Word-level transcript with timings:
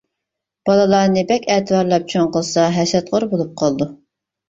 بالىلارنى 0.69 1.23
بەك 1.33 1.47
ئەتىۋارلاپ 1.57 2.09
چوڭ 2.17 2.35
قىلسا 2.35 2.67
ھەسەتخور 2.81 3.31
بولۇپ 3.37 3.57
قالىدۇ. 3.65 3.93